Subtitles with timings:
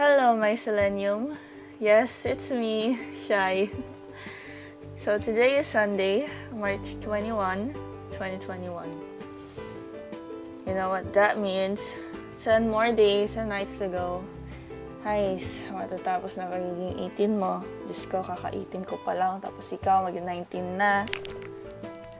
[0.00, 1.36] Hello, my selenium.
[1.76, 3.68] Yes, it's me, Shy.
[4.96, 6.24] So today is Sunday,
[6.56, 7.76] March 21,
[8.16, 8.88] 2021.
[10.64, 11.84] You know what that means?
[12.40, 14.24] 10 more days and nights to go.
[15.04, 17.60] Guys, matatapos na pagiging 18 mo.
[17.84, 19.44] Diyos ko, kaka-18 ko pa lang.
[19.44, 21.04] Tapos ikaw, mag-19 na.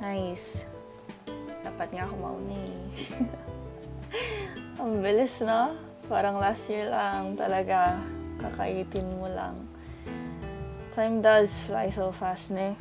[0.05, 0.69] Nice.
[1.65, 2.77] Dapat nga ako mauna eh.
[4.85, 5.90] Ang bilis, no?
[6.11, 7.95] Parang last year lang talaga.
[8.43, 9.55] Kaka-18 mo lang.
[10.91, 12.75] Time does fly so fast, ne?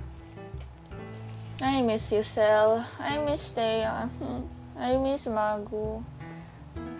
[1.61, 2.81] I miss you, Sel.
[2.97, 4.09] I miss Thea.
[4.81, 6.01] I miss Magu.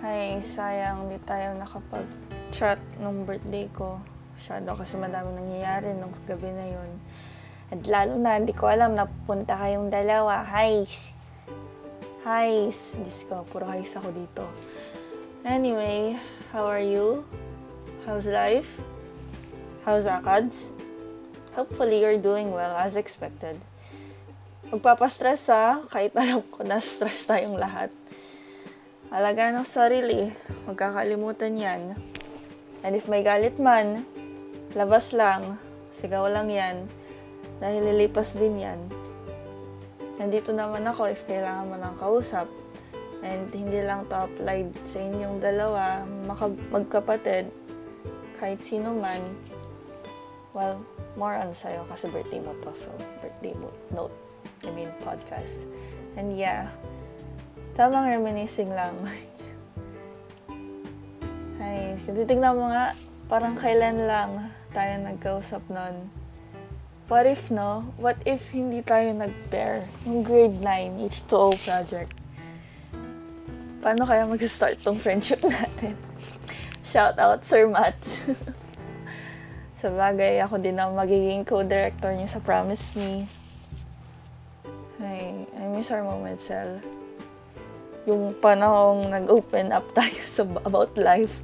[0.06, 3.98] Ay, sayang, di tayo nakapag-chat nung birthday ko.
[4.38, 6.94] Masyado kasi madami nangyayari nung gabi na yun.
[7.74, 10.46] At lalo na, hindi ko alam na pupunta kayong dalawa.
[10.46, 11.18] Highs!
[12.22, 13.02] Highs!
[13.02, 14.46] Diyos ko, puro highs ako dito.
[15.48, 16.20] Anyway,
[16.52, 17.24] how are you?
[18.04, 18.84] How's life?
[19.88, 20.76] How's ACADS?
[21.56, 23.56] Hopefully, you're doing well as expected.
[24.68, 27.88] Magpapastress ha, kahit alam ko na stress tayong lahat.
[29.16, 30.28] Alaga ng sarili,
[30.68, 31.96] magkakalimutan yan.
[32.84, 34.04] And if may galit man,
[34.76, 35.56] labas lang,
[35.96, 36.84] sigaw lang yan,
[37.64, 38.80] dahil lilipas din yan.
[40.20, 42.52] Nandito naman ako if kailangan mo ng kausap.
[43.20, 47.52] And hindi lang to applied sa inyong dalawa, maka- magkapatid,
[48.40, 49.20] kahit sino man.
[50.56, 50.80] Well,
[51.20, 52.90] more on sa'yo kasi birthday mo to, so
[53.20, 54.16] birthday mo, note,
[54.64, 55.68] I mean podcast.
[56.16, 56.72] And yeah,
[57.76, 58.96] tamang reminiscing lang.
[61.60, 62.96] Ay, titignan mo nga,
[63.28, 66.08] parang kailan lang tayo nagkausap nun.
[67.10, 67.90] What if, no?
[67.98, 69.82] What if hindi tayo nag-pair?
[70.06, 72.19] Yung grade 9, H2O project.
[73.80, 75.96] Paano kaya mag-start tong friendship natin?
[76.84, 77.96] Shout out, Sir Matt.
[79.82, 83.24] sa bagay, ako din ang magiging co-director niya sa Promise Me.
[85.00, 86.84] Ay, I miss our moment, Sel.
[88.04, 91.40] Yung panahong nag-open up tayo sa about life.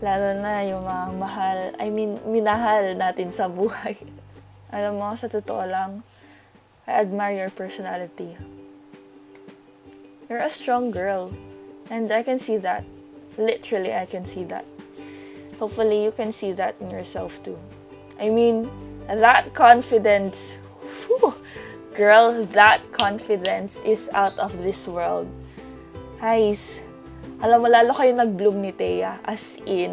[0.00, 4.00] Lalo na yung mga mahal, I mean, minahal natin sa buhay.
[4.72, 6.00] Alam mo, sa totoo lang,
[6.88, 8.32] I admire your personality.
[10.28, 11.32] You're a strong girl.
[11.90, 12.84] And I can see that.
[13.36, 14.64] Literally, I can see that.
[15.58, 17.58] Hopefully, you can see that in yourself too.
[18.18, 18.70] I mean,
[19.06, 21.34] that confidence, whew,
[21.94, 25.28] girl, that confidence is out of this world.
[26.20, 26.80] Guys,
[27.44, 29.20] alam mo, lalo kayo nag-bloom ni Thea.
[29.28, 29.92] As in,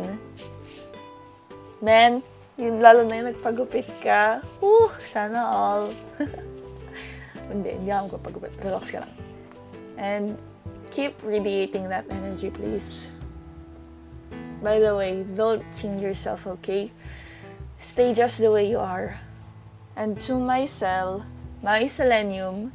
[1.83, 2.23] man,
[2.55, 4.39] yun lalo na yung nagpagupit ka.
[4.63, 5.91] Whew, sana all.
[7.51, 8.53] hindi, hindi ako magpagupit.
[8.63, 9.30] Relax ka lang.
[10.01, 10.33] And
[10.89, 13.13] keep radiating that energy, please.
[14.65, 16.89] By the way, don't change yourself, okay?
[17.77, 19.21] Stay just the way you are.
[19.95, 21.21] And to myself,
[21.61, 22.73] my Selenium,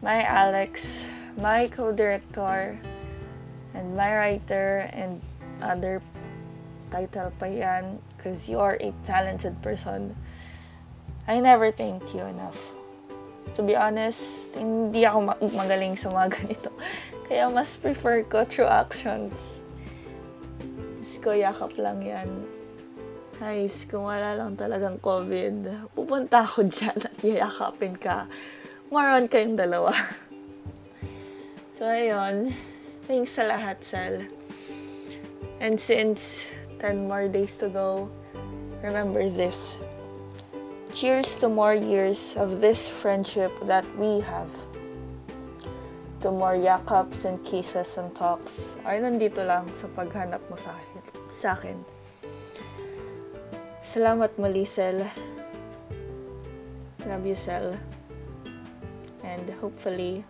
[0.00, 1.04] my Alex,
[1.36, 2.80] my co-director,
[3.74, 5.20] and my writer, and
[5.60, 6.00] other
[6.90, 10.16] title pa yan, because you are a talented person.
[11.28, 12.77] I never thanked you enough
[13.54, 16.70] to be honest, hindi ako ma- magaling sa mga ganito.
[17.28, 19.60] Kaya mas prefer ko true actions.
[21.18, 22.30] Diyos ko, yakap lang yan.
[23.42, 28.30] Guys, kung wala lang talagang COVID, pupunta ako dyan at yayakapin ka.
[28.94, 29.90] Maroon kayong dalawa.
[31.80, 32.54] so, ayun.
[33.02, 34.30] Thanks sa lahat, Sal.
[35.58, 36.46] And since
[36.78, 38.06] 10 more days to go,
[38.78, 39.82] remember this
[40.92, 44.50] cheers to more years of this friendship that we have.
[46.20, 48.74] To more yakap and kisses and talks.
[48.82, 51.02] Ay, nandito lang sa paghanap mo sa akin.
[51.30, 51.78] Sa akin.
[53.84, 55.06] Salamat muli, Sel.
[57.06, 57.78] Love you, Sel.
[59.22, 60.26] And hopefully,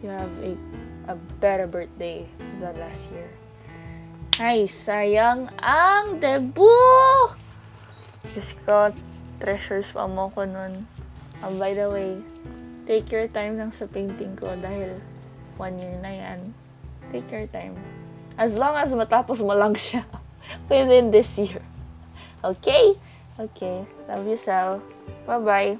[0.00, 0.54] you have a,
[1.10, 2.24] a better birthday
[2.62, 3.28] than last year.
[4.40, 7.36] Ay, sayang ang debut!
[8.32, 8.88] Diyos ko,
[9.42, 10.86] treasures pa mo ko nun.
[11.42, 12.22] Um, by the way,
[12.86, 15.02] take your time lang sa painting ko dahil
[15.58, 16.54] one year na yan.
[17.10, 17.74] Take your time.
[18.38, 20.06] As long as matapos mo lang siya
[20.70, 21.60] within this year.
[22.46, 22.94] Okay?
[23.34, 23.82] Okay.
[24.06, 24.78] Love you, Sal.
[25.26, 25.74] Bye-bye.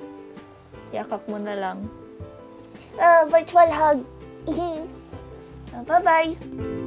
[0.90, 1.86] Yakap mo na lang.
[2.98, 4.02] Uh, virtual hug.
[5.88, 6.81] Bye-bye.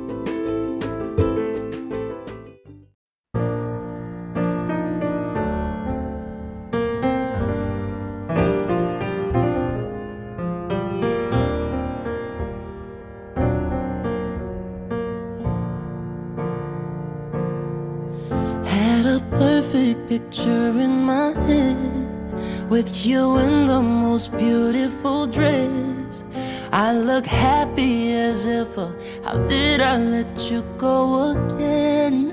[20.35, 26.23] Picture in my head with you in the most beautiful dress.
[26.71, 28.93] I look happy as ever.
[29.23, 32.27] How did I let you go again?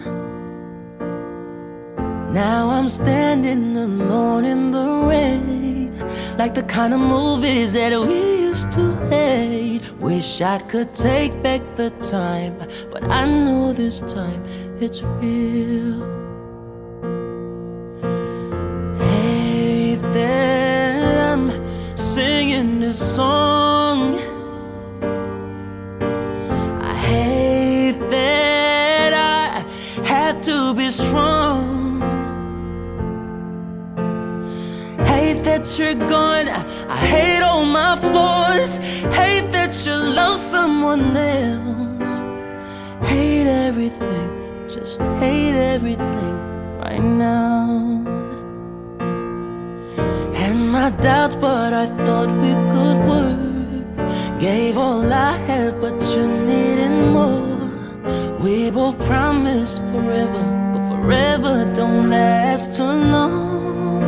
[2.33, 8.73] Now I'm standing alone in the rain, like the kind of movies that we used
[8.73, 9.83] to hate.
[10.01, 12.59] Wish I could take back the time,
[12.91, 14.43] but I know this time
[14.81, 16.22] it's real.
[22.93, 24.19] This song.
[26.83, 29.65] I hate that I
[30.05, 32.03] had to be strong.
[35.07, 36.49] Hate that you're gone.
[36.49, 38.77] I hate all my flaws.
[39.21, 42.13] Hate that you love someone else.
[43.09, 44.29] Hate everything.
[44.69, 46.35] Just hate everything
[46.79, 48.02] right now.
[50.83, 54.41] My doubts, but I thought we could work.
[54.41, 57.71] Gave all I had, but you needed more.
[58.41, 60.43] We both promised forever,
[60.73, 64.01] but forever don't last too long.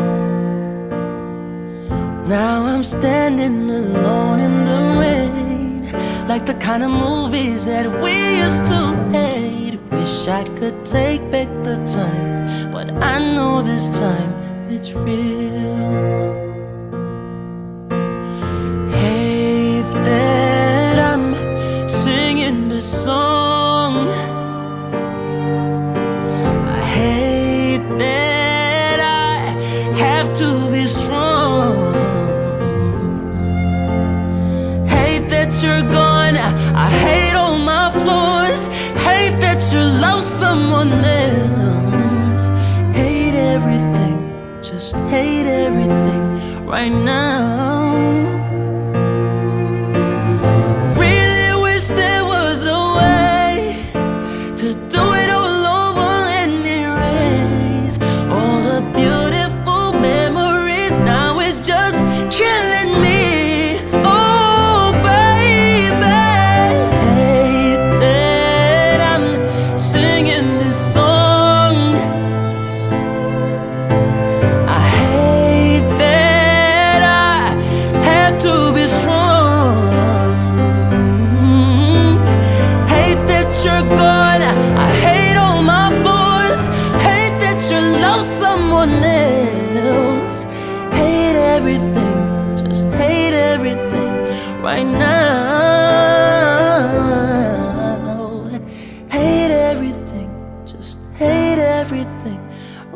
[2.28, 8.66] Now I'm standing alone in the rain, like the kind of movies that we used
[8.72, 8.80] to
[9.16, 9.78] hate.
[9.92, 14.32] Wish I could take back the time, but I know this time
[14.68, 16.43] it's real.
[35.44, 36.36] That you're gone.
[36.36, 38.66] I hate all my flaws.
[39.08, 42.44] Hate that you love someone else.
[42.96, 44.16] Hate everything.
[44.62, 47.73] Just hate everything right now.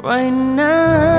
[0.03, 1.18] Right now.